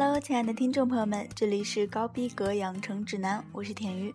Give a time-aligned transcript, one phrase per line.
[0.00, 4.14] Hello，亲爱的听众朋友们，这里是高逼格养成指南，我是田鱼。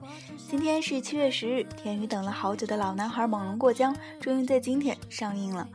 [0.49, 5.67] 今天是七月十日，田鱼等了好久的老男孩猛龙过江终于在今天上映了。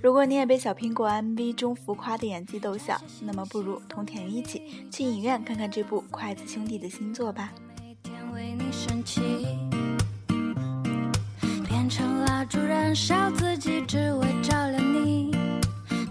[0.00, 7.52] 如果你也被小苹果 MV 中浮夸的演技逗笑，那么不如同田鱼一起去影院看看这部筷子兄弟的新作吧。
[11.68, 15.32] 变成蜡烛燃烧自己，只为照亮你，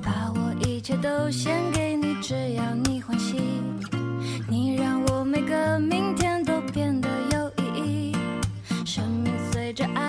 [0.04, 1.95] 把我一切都献给，
[2.28, 3.36] 只要你欢喜。
[4.50, 8.16] 你让我每个明天都变得有意义，
[8.84, 10.05] 生命随着爱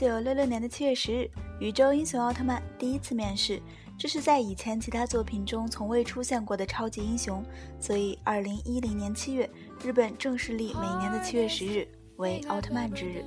[0.00, 1.16] 九六六年的七月十日，
[1.58, 3.60] 《宇宙英雄奥特曼》第一次面世。
[3.98, 7.44] 这是在以前其他作品中从未出现过的超级英雄，
[7.78, 9.46] 所以二零一零年七月，
[9.84, 13.22] 日本正式立每年的七月十日为奥特曼之日。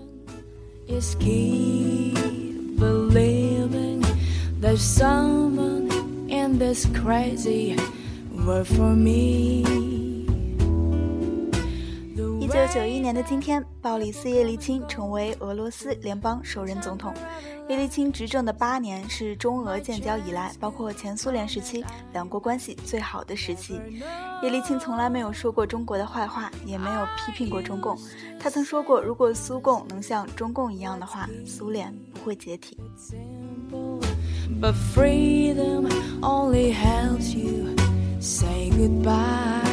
[12.53, 17.11] 九九一年的今天，鲍里斯·叶利钦成为俄罗斯联邦首任总统。
[17.67, 23.81] 叶利钦执政的八年是中俄建交以来，包括前苏联时期两国关系最好的时期。
[24.43, 27.97] 叶利钦从来没有说过中国的坏话，也没有批评过中共。
[28.39, 32.77] 他曾说过，如果苏共能像中共一样的话，苏联不会解体。
[34.61, 35.89] but freedom
[36.21, 37.75] only helps you
[38.21, 39.72] say goodbye.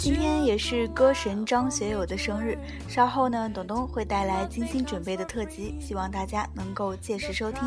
[0.00, 2.56] 今天也是歌神张学友的生日，
[2.88, 7.60] 稍后呢，董东会带来精心准备的特辑，希望大家能够届时收听。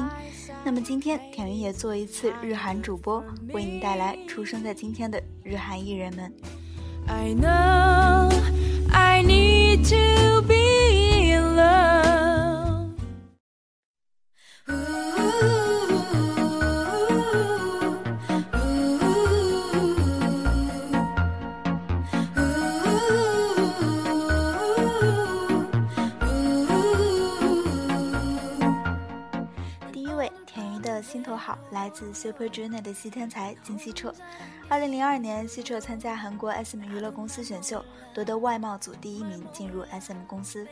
[0.64, 6.34] 那么今天田云也做一次日韩主播，为你带来出生在今天的日韩艺人们。
[7.08, 8.34] I know
[8.92, 10.33] I need to
[31.94, 34.14] 自 Super Junior 的西天才金希澈。
[34.68, 40.68] 二零零二年，希澈参加韩国 SM 娱乐公司选秀，夺得外贸组第一名，进入 SM 公司。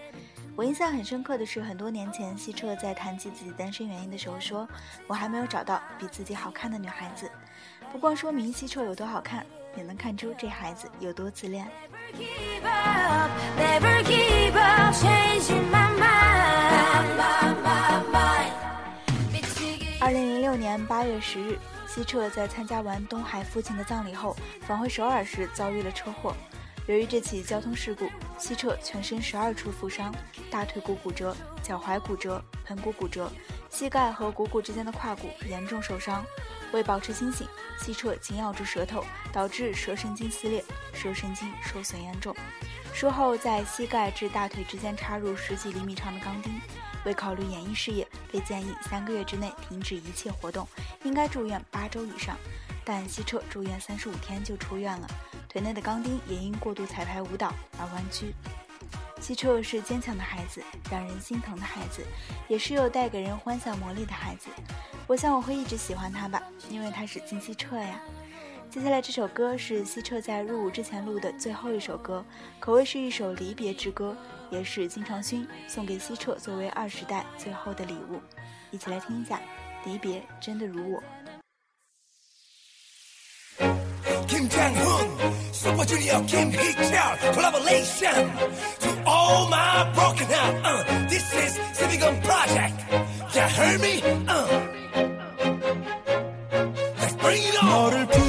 [0.55, 4.67] 我印象很深刻的是，很多年前，希澈在谈及自己单身原因的时候说
[5.07, 7.29] ：“我还没有找到比自己好看的女孩子。”
[7.91, 9.45] 不光说明希澈有多好看，
[9.77, 11.67] 也能看出这孩子有多自恋。
[12.13, 14.93] Keep up, never give up,
[20.51, 21.57] 六年八月十日，
[21.87, 24.35] 希澈在参加完东海父亲的葬礼后，
[24.67, 26.35] 返回首尔时遭遇了车祸。
[26.87, 30.13] 由于这起交通事故，希澈全身十二处负伤，
[30.49, 33.31] 大腿骨骨折、脚踝骨折、盆骨骨折，
[33.69, 36.21] 膝盖和股骨之间的胯骨严重受伤。
[36.73, 37.47] 为保持清醒，
[37.79, 40.61] 希澈紧咬住舌头，导致舌神经撕裂，
[40.91, 42.35] 舌神经受损严重。
[42.93, 46.59] 术后在膝盖至大腿之间插入十几厘米长的钢钉。
[47.05, 50.67] 为考虑演艺事业，被建议三个月之内停止一切活动，
[51.03, 52.37] 应该住院八周以上。
[52.83, 55.07] 但希澈住院三十五天就出院了，
[55.47, 58.33] 腿内的钢钉也因过度彩排舞蹈而弯曲。
[59.19, 62.03] 希澈是坚强的孩子，让人心疼的孩子，
[62.47, 64.49] 也是有带给人欢笑魔力的孩子。
[65.05, 66.41] 我想我会一直喜欢他吧，
[66.71, 68.01] 因为他是金希澈呀。
[68.67, 72.25] 接下来这首歌是希澈在入伍之前录的最后一首歌，
[72.59, 74.17] 可谓是一首离别之歌，
[74.51, 78.21] 也是金长勋送给希澈作为二十代最后的礼物。
[78.69, 79.41] 一起来听一下，
[79.85, 81.01] 离别真的如我。
[84.27, 88.29] Kim Jong Un, Super Junior, Kim Hee Chul, collaboration
[88.79, 90.63] to all my broken heart.
[90.63, 92.75] Uh, this is Civic Project.
[93.33, 94.01] You heard me?
[94.27, 94.47] Uh.
[96.97, 98.20] Let's bring it on.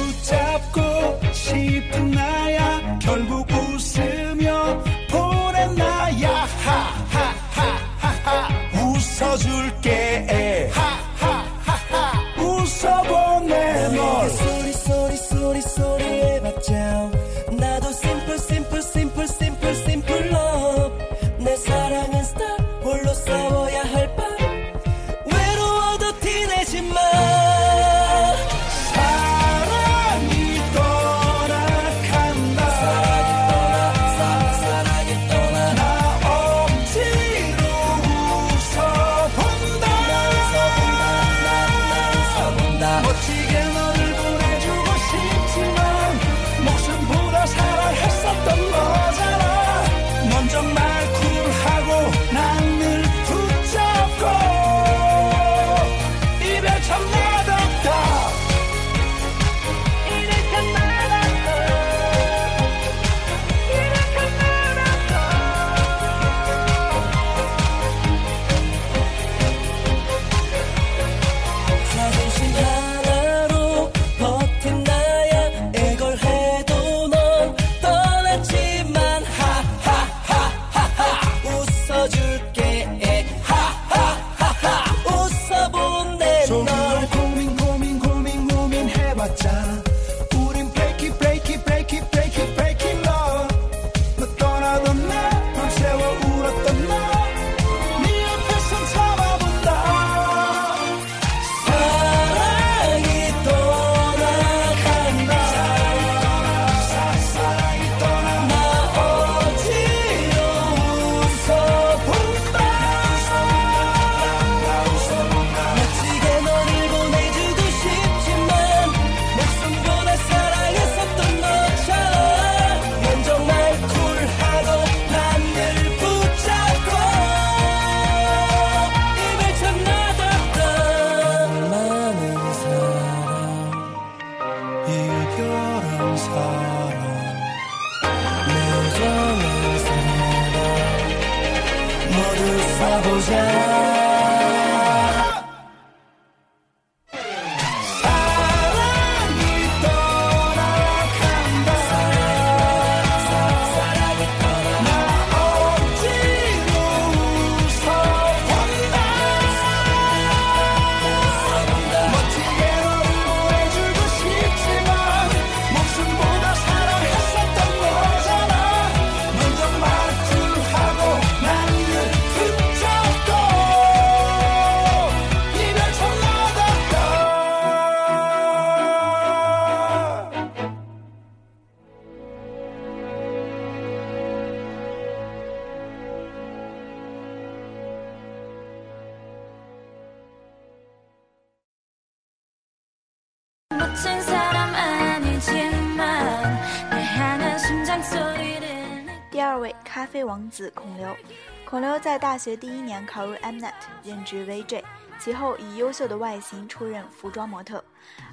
[200.33, 201.15] 王子孔刘。
[201.63, 203.71] 孔刘在大学第一年考入 Mnet，
[204.03, 204.81] 任职 VJ，
[205.19, 207.83] 其后以优秀的外形出任服装模特。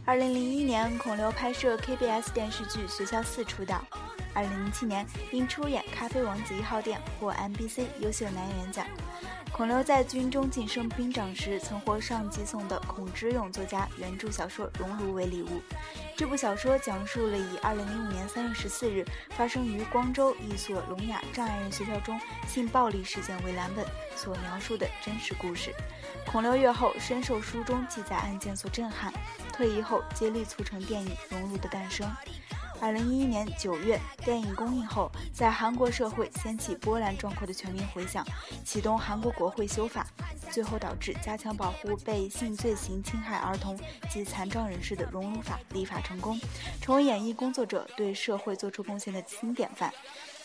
[0.06, 3.84] 二零零一年，孔刘拍摄 KBS 电视剧《学校四》出道。
[4.40, 8.86] 二零零七年，因出演《咖啡王子一号店》获 MBC 优秀男演员奖。
[9.52, 15.60] 孔刘在军中晋升兵长时，曾获上级送的孔之勇作家原著小说《熔炉》为礼物。
[16.16, 22.18] 这部小说讲述了以二零零五年三月十四日发生于光州一所聋哑障碍人学校中
[22.48, 23.84] 性暴力事件为蓝本
[24.16, 25.70] 所描述的真实故事。
[26.24, 29.12] 孔刘阅后深受书中记载案件所震撼，
[29.52, 32.10] 退役后接力促成电影《熔炉》的诞生。
[32.80, 38.26] 二零一一年九月，电影公映后，在韩国社会掀起波澜壮阔的全民回响，
[38.64, 40.06] 启动韩国国会修法，
[40.50, 46.40] 最后导致加强保护被性罪行侵害儿童及残障人士的《荣辱法》立法成功，
[46.80, 49.92] 成为演艺工作者对社会做出贡献的新典范。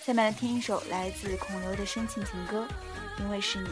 [0.03, 2.67] 下面来听一首来自孔刘的深情情歌，
[3.23, 3.69] 《因为是你》。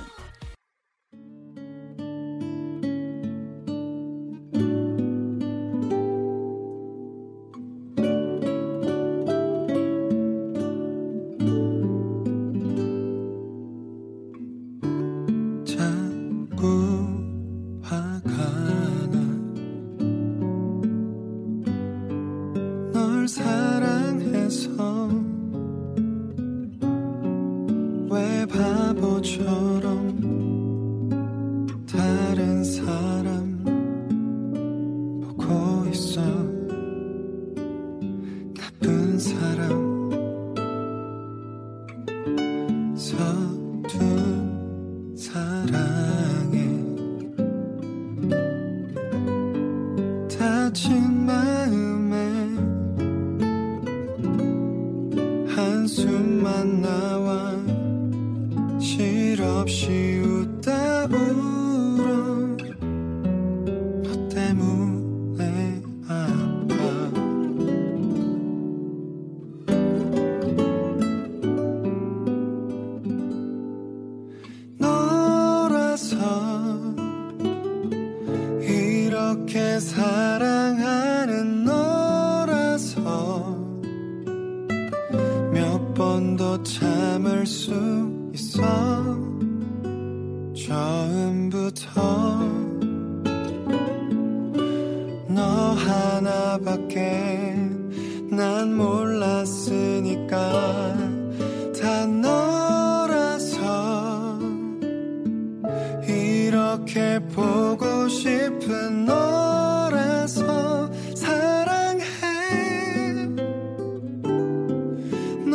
[79.80, 80.53] 사랑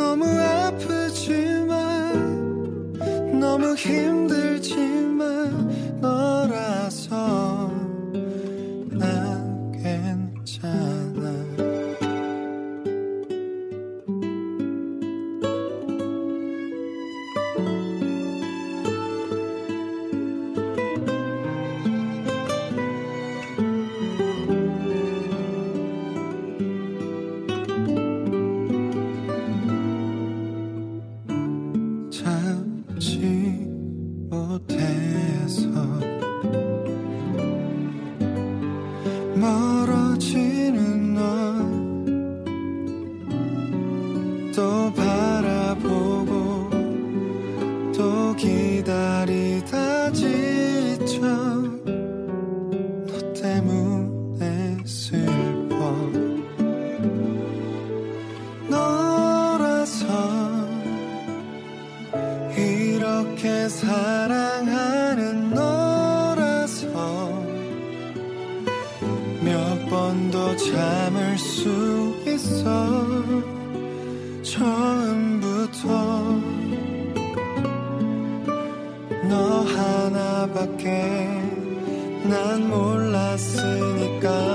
[0.09, 1.69] 너무 아프지만
[3.39, 5.21] 너무 힘들지만
[6.01, 7.58] 너라서
[84.21, 84.48] God.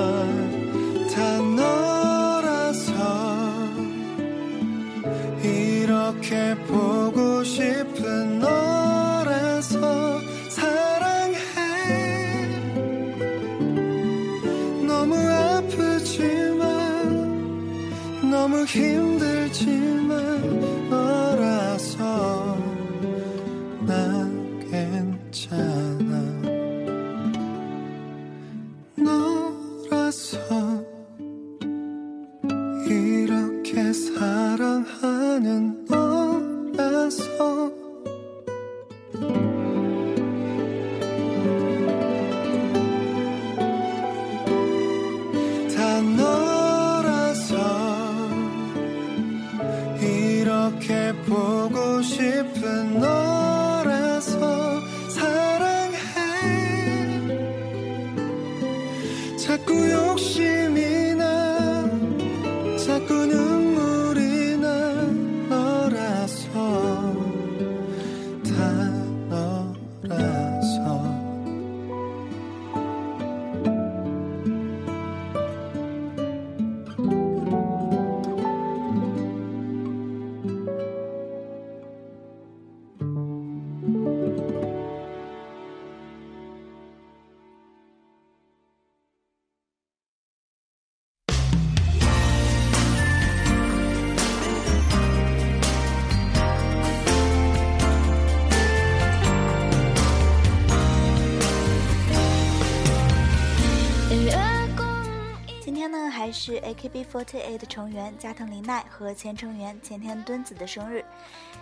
[106.46, 111.02] 是 AKB48 成员加藤绫奈和前成员前田敦子的生日。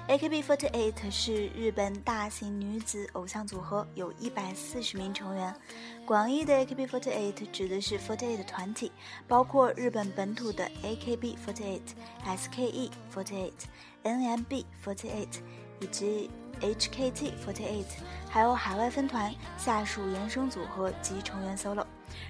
[0.09, 5.55] AKB48 是日本大型女子偶像组合，有一百四十名成员。
[6.05, 8.91] 广义的 AKB48 指的是48团体，
[9.29, 11.81] 包括日本本土的 AKB48、
[12.27, 13.53] SKE48、
[14.03, 15.27] NMB48
[15.79, 16.29] 以及
[16.61, 17.85] HKT48，
[18.29, 21.87] 还有海外分团、下属衍生组合及成员 solo，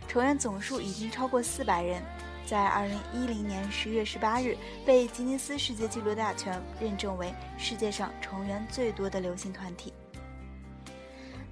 [0.06, 2.02] 成员总数已经超过四百人。
[2.44, 9.92] 在二零一零年十月十八日，被吉尼斯世界纪录大全认证为世界上成员最多的流行团体。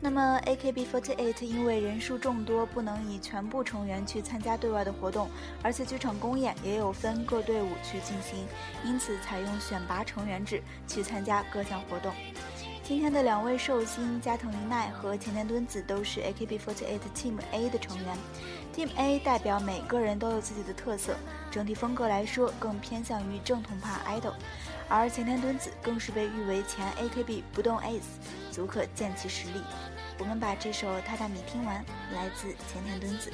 [0.03, 5.29] 那么，AKB48 因为人数众多，不能以全部成员去参加对外的活动，
[5.63, 8.47] 而且剧场公演也有分各队伍去进行，
[8.83, 12.15] 因此采用选拔成员制去参加各项活动。
[12.91, 18.19] 今天的两位寿星加藤绫奈和前田敦子都是 AKB48 Team A 的成员。
[18.75, 21.15] Team A 代表每个人都有自己的特色，
[21.53, 24.33] 整体风格来说更偏向于正统派 idol，
[24.89, 28.01] 而前田敦子更是被誉为前 AKB 不动 ace，
[28.51, 29.63] 足可见其实力。
[30.19, 33.33] 我们把这首《榻榻米》听完，来自前田敦子。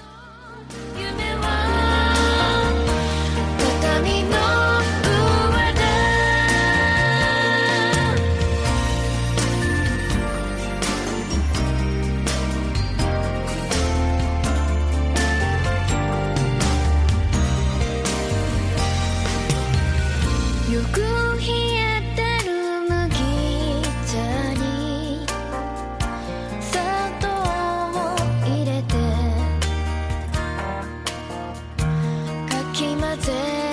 [33.09, 33.66] 我曾。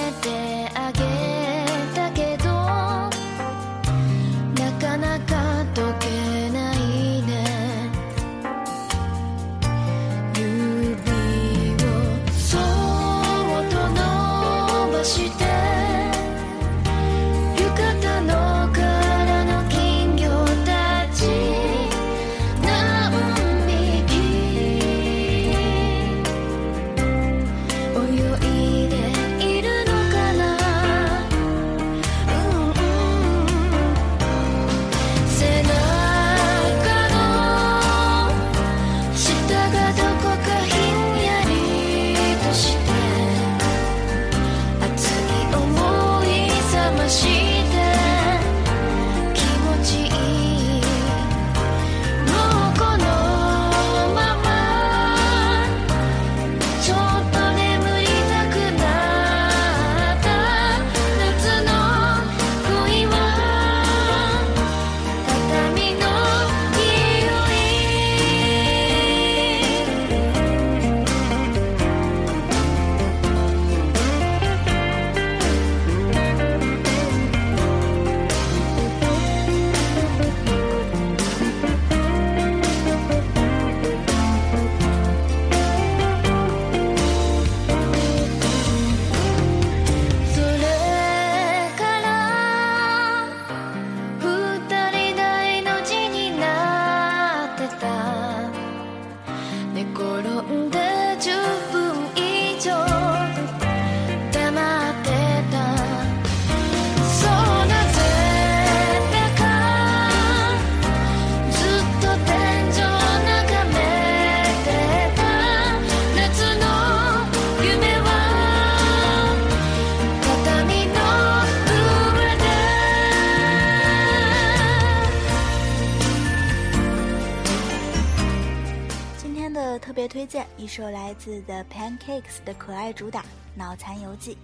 [130.03, 133.21] 别推荐一首来自 The Pancakes 的可爱主打
[133.55, 134.35] 《脑残游记》。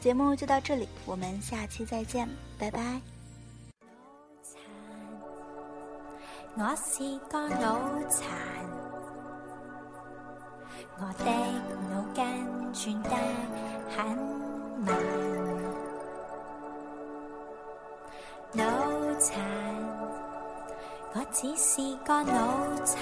[0.00, 3.00] 节目就到这里，我们下期再见，拜拜。
[6.54, 8.22] 我是個腦殘，
[11.00, 11.24] 我的
[11.90, 12.24] 腦筋
[12.72, 13.10] 轉得
[13.90, 14.06] 很
[14.78, 14.96] 慢。
[18.54, 18.62] 腦
[19.18, 19.40] 殘，
[21.14, 22.96] 我只是個腦殘，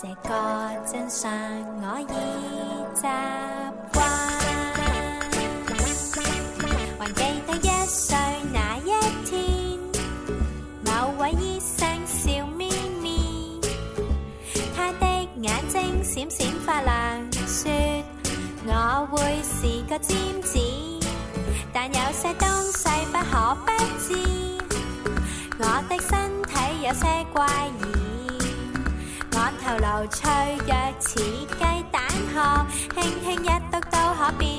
[0.00, 0.30] 这个
[0.86, 1.28] 真相
[1.82, 2.06] 我已
[2.94, 3.02] 习
[3.92, 4.06] 惯，
[7.00, 8.16] 还记得一岁
[8.52, 8.90] 那一
[9.24, 9.28] 天。
[10.84, 12.70] 某位医生笑眯
[13.02, 13.60] 眯，
[14.76, 15.04] 他的
[15.40, 17.68] 眼睛闪闪发亮，说
[18.66, 18.72] 我
[19.10, 20.60] 会是个尖子，
[21.72, 22.32] 但有些
[30.06, 30.30] 脆
[30.66, 34.57] 弱似鸡蛋壳轻轻一笃都可变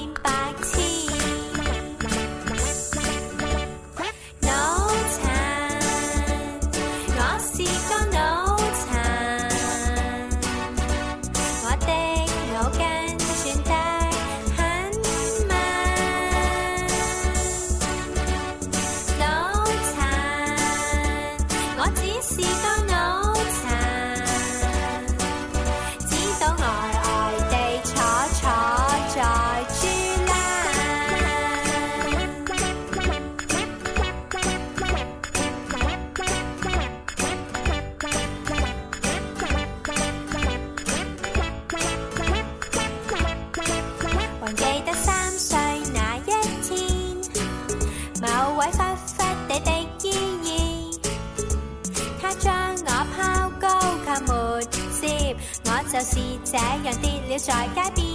[55.66, 58.06] 我就是这样跌了在街边。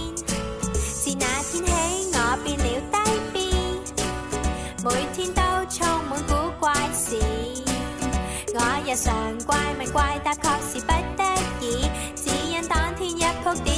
[0.73, 1.69] 自那天起，
[2.13, 2.95] 我变了低
[3.33, 3.35] B，
[4.83, 7.17] 每天都充满古怪事。
[8.53, 9.05] 我日常
[9.45, 11.23] 怪问怪答，确是不得
[11.61, 13.25] 已，只因当天一曲
[13.63, 13.73] 跌